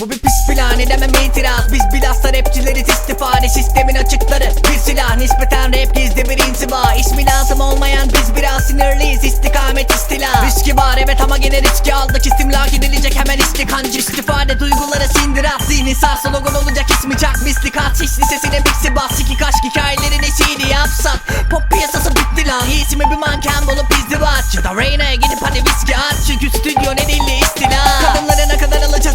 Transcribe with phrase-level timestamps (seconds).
[0.00, 1.72] Bu bir pis plan edemem itiraz.
[1.72, 4.52] Biz bilhassa rapçileriz istifade Sistemin açıkları.
[4.72, 9.24] Bir silah Nispeten rap gizli bir intiba İsmi lazım olmayan biz biraz sinirliyiz.
[9.24, 12.26] İstikamet istila Riski var evet ama gene riski aldık.
[12.26, 15.62] İstimlak edilecek hemen istikancı İstifade duyguları sindirat.
[15.62, 17.42] Zihni sarsa logon olacak ismi çak.
[17.44, 21.18] Mislikat hiç lisesine mixi bas İki kaşk hikayelerin esiydi yapsak
[21.50, 24.54] Pop piyasası bitti lan İyisi mi bir manken bulup izdivaç.
[24.54, 27.43] Ya da Reyna'ya gidip hadi viski aç Çünkü stüdyo ne dilli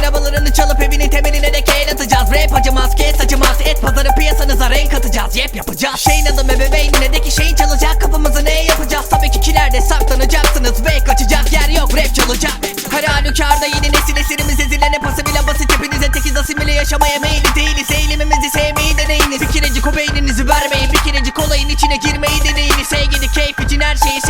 [0.00, 2.30] arabalarını çalıp evinin temeline de keyil atacağız.
[2.30, 3.56] Rap acımaz kes acımaz.
[3.64, 5.36] Et pazarı piyasanıza renk atacağız.
[5.36, 6.00] Yep yapacağız.
[6.00, 8.00] Şeyin adı bebeğinine de ki şeyin çalacak.
[8.00, 9.06] Kapımızı ne yapacağız?
[9.10, 11.52] Tabii ki kilerde saklanacaksınız Ve kaçacak.
[11.52, 12.52] Yer yok rap çalacak
[12.90, 17.90] Her halükarda yeni nesil esirimiz ezilene pası bile basit Hepinize tekiz asimile yaşamaya meyilli değiliz.
[17.90, 19.40] Eğilimimizi sevmeyi deneyiniz.
[19.40, 20.92] Bir kerecik o beyninizi vermeyin.
[20.92, 22.88] Bir kerecik olayın içine girmeyi deneyiniz.
[22.88, 24.20] Sevgili keyif için her şeyi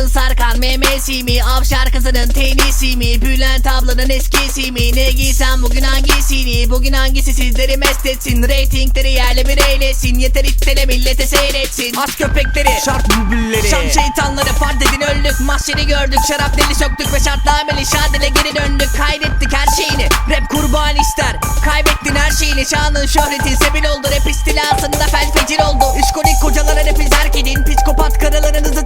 [0.00, 1.42] Murat'ın sarkan memesi mi?
[1.44, 3.22] Avşar kızının tenisi mi?
[3.22, 4.94] Bülent ablanın eskisi mi?
[4.94, 6.70] Ne giysem bugün hangisini?
[6.70, 8.42] Bugün hangisi sizleri mest etsin?
[8.42, 10.18] Ratingleri yerle bir eylesin.
[10.18, 11.94] Yeter istele millete seyretsin.
[11.96, 13.70] At köpekleri Şart bülbülleri.
[13.70, 15.40] Şam şeytanları fark edin öldük.
[15.40, 18.96] Mahşeri gördük şarap deli söktük Ve şartnameli şadile geri döndük.
[18.96, 20.08] Kaydettik her şeyini.
[20.30, 21.36] Rap kurban ister.
[21.64, 22.66] Kaybettin her şeyini.
[22.66, 24.08] Şanın şöhretin sebil oldu.
[24.16, 28.84] Rap istilasında fel fecir oldu İşkolik kocalara rapi zerk edin Psikopat karılarınızı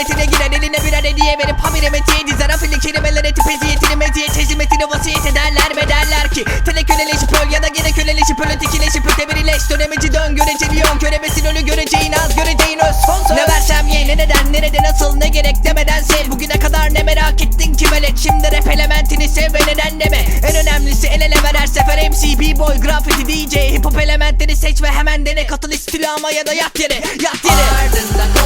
[0.00, 3.96] Kalemici keneler etine girer Eline birer hediye verip habire metiye dizer Afili kelimeler etip eziyetini
[3.96, 8.50] meziyet Hezimetini vasiyet ederler ve derler ki Tele köleleşip öl ya da gene köleleşip öl
[8.56, 13.36] Ötekileşip ötebirileş Dönemeci dön göreceli yon Köremesin ölü göreceğin az göreceğin öz son söz.
[13.36, 16.30] Ne versem ye ne neden nerede nasıl ne gerek demeden sev.
[16.30, 18.18] Bugüne kadar ne merak ettin ki velet?
[18.18, 20.24] Şimdi rap elementini sev ve neden deme?
[20.48, 24.82] En önemlisi el ele ver her sefer MC B-boy graffiti DJ Hip hop elementleri seç
[24.82, 25.46] ve hemen dene.
[25.46, 27.64] Katıl istilama ya da yat yere yat yere.
[27.84, 28.39] Ardında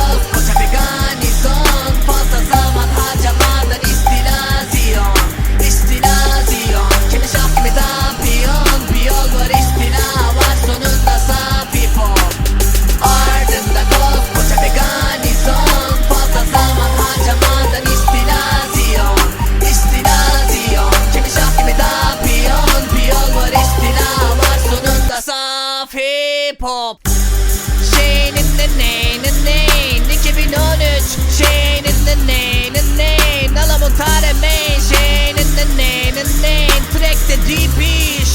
[26.64, 26.98] safi pop
[27.94, 31.02] Şeyinin de neyinin neyin 2013
[31.38, 33.98] Şeyinin de neyinin neyin Alamut
[34.40, 37.80] Main Şeyinin de neyinin neyin Track'te DP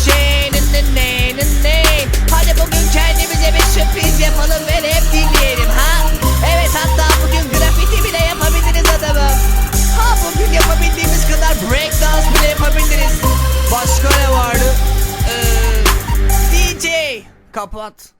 [0.06, 6.09] Şeyinin de neyinin neyin Hadi bugün kendimize bir sürpriz yapalım ve rap dinleyelim ha?
[6.53, 9.38] Evet hatta bugün grafiti bile yapabiliriz adamım
[9.97, 13.22] Ha bugün yapabildiğimiz kadar breakdance bile yapabiliriz.
[13.72, 14.75] Başka ne vardı?
[15.29, 15.84] Ee,
[16.53, 16.85] DJ
[17.51, 18.19] Kapat